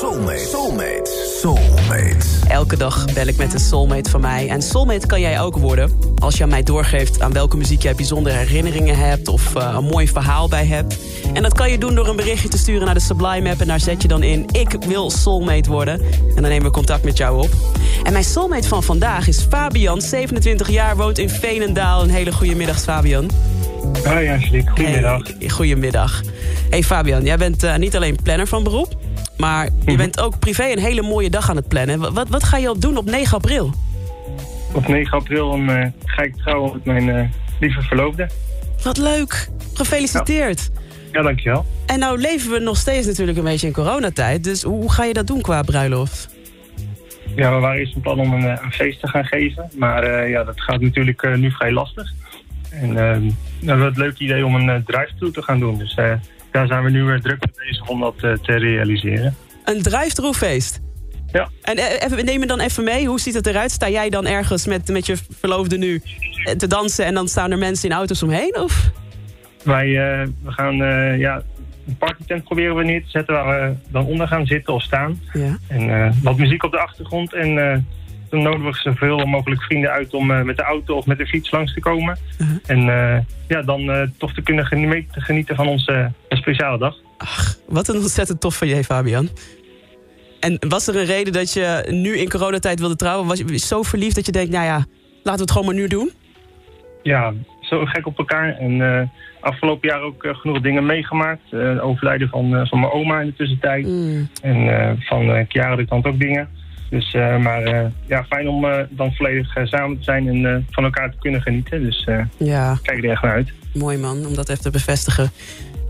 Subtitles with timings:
[0.00, 0.38] Soulmate.
[0.38, 1.10] Soulmate.
[1.40, 2.26] Soulmate.
[2.48, 4.48] Elke dag bel ik met een soulmate van mij.
[4.48, 5.92] En soulmate kan jij ook worden.
[6.18, 9.28] Als je aan mij doorgeeft aan welke muziek jij bijzondere herinneringen hebt...
[9.28, 10.98] of uh, een mooi verhaal bij hebt.
[11.32, 13.60] En dat kan je doen door een berichtje te sturen naar de Sublime app...
[13.60, 16.00] en daar zet je dan in, ik wil soulmate worden.
[16.34, 17.50] En dan nemen we contact met jou op.
[18.02, 22.02] En mijn soulmate van vandaag is Fabian, 27 jaar, woont in Veenendaal.
[22.02, 23.30] Een hele goede middag, Fabian.
[24.04, 25.22] Hoi Angelique, goedemiddag.
[25.38, 26.22] Hey, goedemiddag.
[26.70, 28.97] Hey Fabian, jij bent uh, niet alleen planner van beroep...
[29.38, 29.96] maar je Mhm.
[29.96, 32.12] bent ook privé een hele mooie dag aan het plannen.
[32.14, 33.72] Wat, wat ga je op doen op 9 april?
[34.72, 37.28] Op 9 april dan, eh, ga ik trouwen met mijn eh,
[37.60, 38.28] lieve verloofde.
[38.82, 39.48] Wat leuk.
[39.74, 40.70] Gefeliciteerd.
[41.12, 41.66] Ja, dankjewel.
[41.86, 44.44] En nou leven we nog steeds natuurlijk een beetje in coronatijd.
[44.44, 46.28] Dus hoe ga je dat doen qua bruiloft?
[47.36, 49.70] Ja, we waren eerst een plan om een, eh, een feest te gaan geven.
[49.78, 52.12] Maar eh, ja, dat gaat natuurlijk nu vrij lastig.
[52.70, 53.16] En eh,
[53.60, 55.78] we hebben het leuke idee om een uh, drive-thru te gaan doen.
[55.78, 56.12] Dus eh,
[56.58, 59.34] daar zijn we nu weer druk mee bezig om dat eh, te realiseren.
[59.64, 60.80] Een drive-thru feest?
[61.32, 61.48] Ja.
[61.62, 63.06] En eh, even, neem me dan even mee.
[63.06, 63.70] Hoe ziet het eruit?
[63.70, 66.02] Sta jij dan ergens met, met je verloofde nu
[66.44, 67.04] eh, te dansen...
[67.04, 68.56] en dan staan er mensen in auto's omheen?
[68.56, 68.90] Of?
[69.62, 69.88] Wij
[70.42, 70.76] we gaan
[71.18, 71.42] ja,
[71.86, 73.34] een partytent proberen we neer te zetten...
[73.34, 75.20] waar we dan onder gaan zitten of staan.
[75.32, 75.58] Ja.
[75.66, 77.34] En wat muziek op de achtergrond.
[77.34, 77.86] En
[78.30, 81.26] dan nodigen we zoveel mogelijk vrienden uit om eh, met de auto of met de
[81.26, 82.18] fiets langs te komen.
[82.38, 82.56] Uh-huh.
[82.66, 86.94] En eh, ja, dan eh, toch te kunnen geni- te genieten van onze speciale dag.
[87.16, 89.28] Ach, wat een ontzettend tof van je, Fabian.
[90.40, 93.26] En was er een reden dat je nu in coronatijd wilde trouwen?
[93.26, 95.88] Was je zo verliefd dat je denkt, nou ja, laten we het gewoon maar nu
[95.88, 96.10] doen?
[97.02, 98.56] Ja, zo gek op elkaar.
[98.56, 101.54] En afgelopen jaar ook genoeg dingen meegemaakt.
[101.80, 103.86] Overlijden van, van mijn oma in de tussentijd.
[103.86, 104.28] Mm.
[104.42, 106.48] En van uh, Chiara de kant ook dingen.
[106.90, 110.84] Dus, uh, maar uh, ja, fijn om uh, dan volledig samen te zijn en van
[110.84, 111.82] elkaar te kunnen genieten.
[111.82, 112.78] Dus ja.
[112.82, 113.52] kijk er echt naar uit.
[113.74, 115.30] Mooi man, om dat even te bevestigen.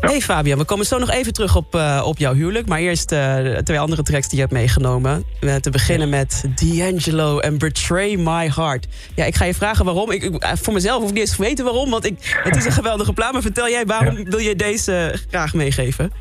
[0.00, 0.08] Ja.
[0.08, 2.66] Hey Fabian, we komen zo nog even terug op, op jouw huwelijk.
[2.66, 3.14] Maar eerst
[3.62, 5.24] twee andere tracks die je hebt meegenomen.
[5.60, 8.86] Te beginnen met D'Angelo en Betray My Heart.
[9.14, 10.10] Ja, ik ga je vragen waarom.
[10.10, 11.90] Ik, ik, voor mezelf hoef ik niet eens te weten waarom.
[11.90, 13.32] Want ik, het is een geweldige plaat.
[13.32, 16.12] Maar vertel jij, waarom wil je deze graag meegeven?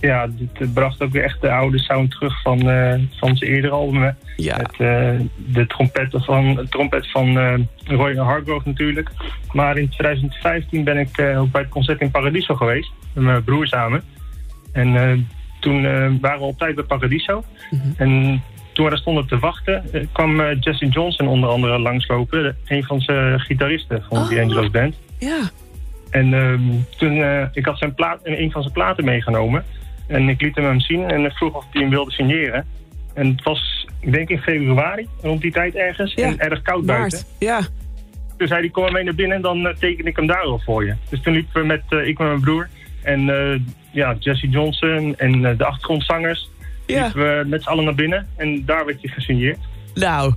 [0.00, 3.72] Ja, dit bracht ook weer echt de oude sound terug van, uh, van zijn eerdere
[3.72, 4.14] album.
[4.36, 4.56] Ja.
[4.56, 9.10] Met uh, de trompetten van, de trompet van uh, Roy Hargrove natuurlijk.
[9.52, 12.90] Maar in 2015 ben ik ook bij het concert in Paradiso geweest.
[13.12, 14.02] Met mijn broer samen.
[14.72, 15.28] En
[15.60, 15.82] toen
[16.20, 17.44] waren we op tijd bij Paradiso.
[17.70, 17.74] Mhm.
[17.74, 17.94] Mm -hmm.
[17.96, 22.56] En toen we daar stonden te wachten, kwam Jesse Johnson onder andere langslopen.
[22.66, 24.28] Een van zijn gitaristen van oh.
[24.28, 24.94] D'Angelo's band.
[25.18, 25.50] Ja.
[26.10, 29.64] En um, toen, ik had zijn plaat, een van zijn platen meegenomen.
[30.10, 32.66] En ik liet hem hem zien en vroeg of hij hem wilde signeren.
[33.14, 36.14] En het was, ik denk in februari, rond die tijd ergens.
[36.14, 36.26] Ja.
[36.26, 37.24] En erg koud buiten.
[37.38, 37.60] Ja.
[38.36, 40.42] Toen zei hij, kom maar mee naar binnen en dan uh, teken ik hem daar
[40.42, 40.94] wel voor je.
[41.08, 42.68] Dus toen liepen we met, uh, ik met mijn broer
[43.02, 43.60] en uh,
[43.92, 46.50] ja, Jesse Johnson en de achtergrondzangers.
[46.86, 47.02] Ja.
[47.02, 49.58] Liepen we met z'n allen naar binnen en daar werd je gesigneerd.
[49.94, 50.34] Nou,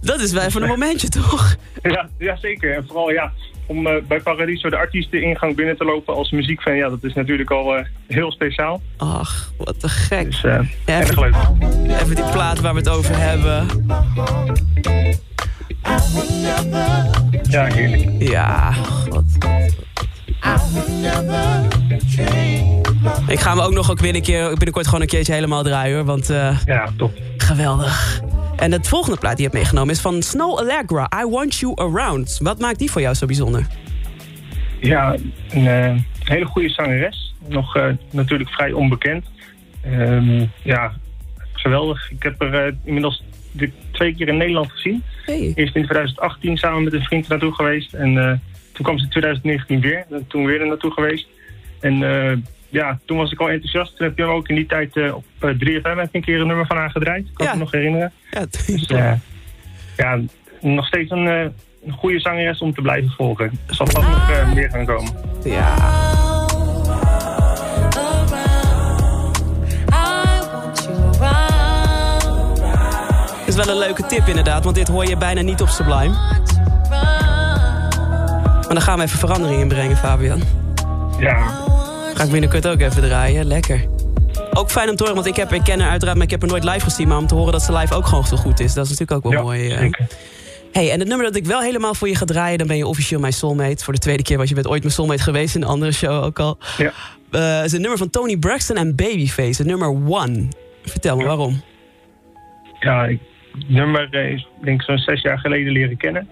[0.00, 1.56] dat is wel even een momentje toch?
[1.82, 2.74] Ja, ja zeker.
[2.74, 3.32] En vooral ja,
[3.68, 7.50] om uh, bij Paradiso de artiesteningang binnen te lopen als muziekfan, ja, dat is natuurlijk
[7.50, 8.80] al uh, heel speciaal.
[8.96, 10.24] Ach, wat te gek.
[10.24, 11.34] Dus, uh, leuk.
[12.00, 13.66] Even die plaat waar we het over hebben.
[17.42, 18.10] Ja, heerlijk.
[18.18, 19.24] Ja, god.
[23.26, 25.96] Ik ga hem ook nog ook weer een keer, binnenkort gewoon een keertje helemaal draaien
[25.96, 26.04] hoor.
[26.04, 26.26] Want,
[26.64, 27.12] ja, top.
[27.36, 28.20] Geweldig.
[28.58, 31.72] En het volgende plaat die je hebt meegenomen is van Snow Allegra, I Want You
[31.74, 32.38] Around.
[32.42, 33.66] Wat maakt die voor jou zo bijzonder?
[34.80, 35.16] Ja,
[35.50, 37.34] een uh, hele goede zangeres.
[37.48, 39.26] Nog uh, natuurlijk vrij onbekend.
[39.86, 40.92] Um, ja,
[41.52, 42.10] geweldig.
[42.10, 45.02] Ik heb er uh, inmiddels de twee keer in Nederland gezien.
[45.24, 45.52] Hey.
[45.54, 47.92] Eerst in 2018 samen met een vriend naartoe geweest.
[47.94, 48.42] En
[48.72, 50.06] toen kwam ze in 2019 weer.
[50.10, 51.26] En toen weer er naartoe geweest.
[51.80, 52.02] En
[52.68, 53.96] ja, toen was ik al enthousiast.
[53.96, 56.24] Toen heb je hem ook in die tijd uh, op uh, 3FM heb ik een
[56.24, 57.26] keer een nummer van haar gedraaid.
[57.32, 57.52] Kan ja.
[57.52, 58.12] ik me nog herinneren.
[58.30, 59.12] Ja, dus, uh,
[59.96, 60.20] ja
[60.60, 61.52] nog steeds een, een,
[61.92, 63.50] goede zangeres om te blijven volgen.
[63.66, 65.12] Er zal vast nog meer gaan komen.
[65.44, 65.74] Ja.
[73.46, 76.14] is wel een leuke tip inderdaad, want dit hoor je bijna niet op Sublime.
[76.88, 80.42] Maar dan gaan we even verandering in brengen, Fabian.
[81.18, 81.50] Ja,
[82.18, 83.46] Ga ik binnenkort ook even draaien.
[83.46, 83.84] Lekker.
[84.52, 86.40] Ook fijn om te horen, want ik, heb, ik ken haar uiteraard, maar ik heb
[86.40, 87.08] haar nooit live gezien.
[87.08, 89.26] Maar om te horen dat ze live ook gewoon zo goed is, dat is natuurlijk
[89.26, 89.70] ook wel ja, mooi.
[89.70, 90.06] Zeker.
[90.72, 92.86] Hey, en het nummer dat ik wel helemaal voor je ga draaien, dan ben je
[92.86, 93.84] officieel mijn soulmate.
[93.84, 96.24] Voor de tweede keer, want je bent ooit mijn soulmate geweest in een andere show
[96.24, 96.58] ook al.
[96.76, 96.92] Ja.
[97.32, 100.48] Uh, is een nummer van Tony Braxton en Babyface, het nummer One.
[100.82, 101.28] Vertel me ja.
[101.28, 101.62] waarom.
[102.80, 103.20] Ja, ik,
[103.52, 106.28] het nummer is denk ik zo'n zes jaar geleden leren kennen.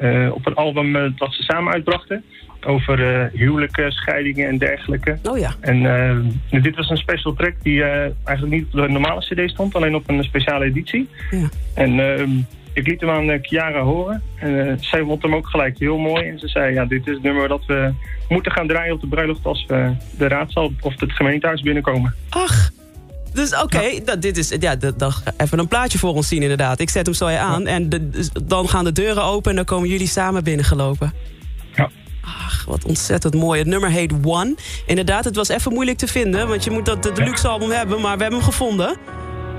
[0.00, 2.24] Uh, op een album dat ze samen uitbrachten.
[2.68, 5.18] Over uh, huwelijken, scheidingen en dergelijke.
[5.22, 5.54] Oh ja.
[5.60, 5.82] En
[6.50, 7.86] uh, dit was een special track die uh,
[8.24, 11.08] eigenlijk niet op de normale cd stond, alleen op een speciale editie.
[11.30, 11.48] Ja.
[11.74, 12.30] En ehm,
[12.72, 14.22] ik liet hem aan Chiara horen.
[14.36, 16.28] En zij vond hem ook gelijk heel mooi.
[16.28, 17.92] En ze zei, ja, dit is het nummer dat we
[18.28, 22.14] moeten gaan draaien op de bruiloft als we de raadzaal of het gemeentehuis binnenkomen.
[22.28, 22.70] Ach,
[23.32, 26.80] dus oké, okay, dit is ja, dat, even een plaatje voor ons zien inderdaad.
[26.80, 29.88] Ik zet hem zo aan en de, dan gaan de deuren open en dan komen
[29.88, 31.12] jullie samen binnengelopen.
[32.68, 33.58] Wat ontzettend mooi.
[33.58, 34.54] Het nummer heet One.
[34.86, 38.00] Inderdaad, het was even moeilijk te vinden, want je moet dat de deluxe album hebben,
[38.00, 38.96] maar we hebben hem gevonden.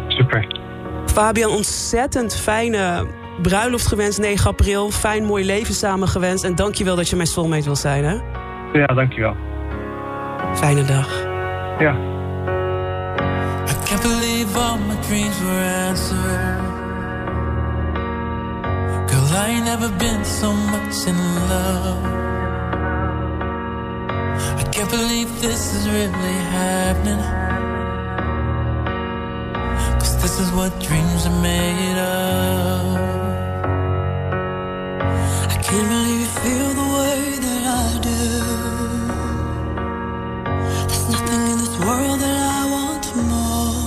[0.08, 0.58] Super.
[1.06, 3.06] Fabian, ontzettend fijne
[3.42, 4.92] bruiloft gewenst, 9 april.
[4.92, 6.44] Fijn, mooi leven samen gewenst.
[6.44, 8.18] En dankjewel dat je mijn soulmate wil zijn, hè?
[8.80, 9.36] Ja, dankjewel.
[10.56, 11.08] Fijne dag.
[11.80, 11.96] Ja.
[13.68, 16.78] I can't believe all my dreams were answered.
[19.10, 21.16] Girl, I ain't never been so much in
[21.48, 22.29] love.
[24.80, 27.20] I can't believe this is really happening.
[30.00, 32.96] Cause this is what dreams are made of.
[35.52, 38.24] I can't believe you feel the way that I do.
[40.88, 43.84] There's nothing in this world that I want more.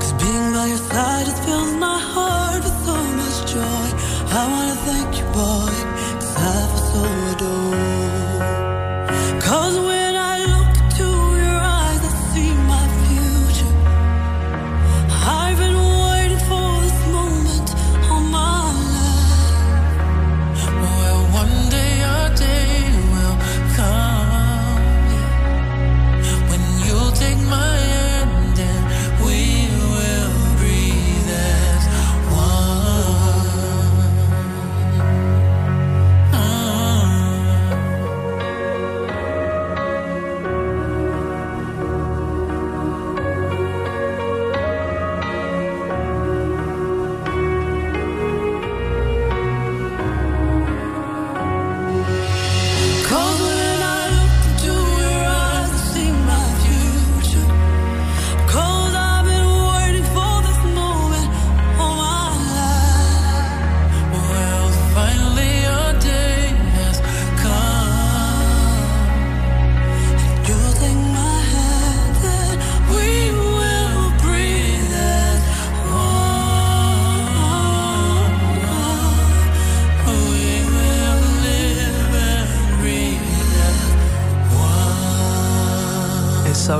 [0.00, 3.86] Cause being by your side, it fills my heart with so much joy.
[4.34, 5.74] I wanna thank you, boy,
[6.18, 7.02] cause I feel so
[7.36, 7.91] adored.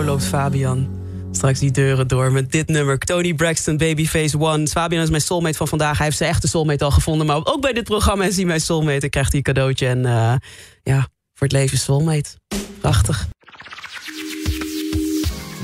[0.04, 1.00] Loopt Fabian
[1.34, 2.98] straks die deuren door met dit nummer.
[2.98, 4.66] Tony Braxton, Babyface One.
[4.66, 5.96] Fabian is mijn soulmate van vandaag.
[5.96, 7.26] Hij heeft zijn echte soulmate al gevonden.
[7.26, 9.00] Maar ook bij dit programma is hij mijn soulmate.
[9.00, 9.86] En krijgt hij een cadeautje.
[9.86, 10.34] En eh,
[10.82, 10.98] ja,
[11.34, 12.30] voor het leven soulmate.
[12.80, 13.26] Prachtig.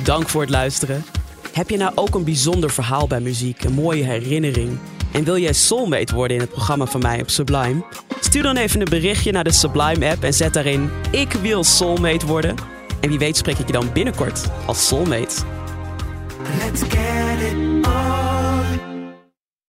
[0.05, 1.05] Dank voor het luisteren.
[1.53, 3.65] Heb je nou ook een bijzonder verhaal bij muziek?
[3.65, 4.79] Een mooie herinnering?
[5.13, 7.85] En wil jij soulmate worden in het programma van mij op Sublime?
[8.21, 10.91] Stuur dan even een berichtje naar de Sublime app en zet daarin...
[11.11, 12.78] Ik wil soulmate worden.
[13.01, 15.37] En wie weet spreek ik je dan binnenkort als soulmate.